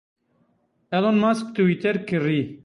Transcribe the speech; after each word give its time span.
Elon 0.95 1.17
Musk 1.23 1.45
Twitter 1.57 1.95
kirî. 2.07 2.41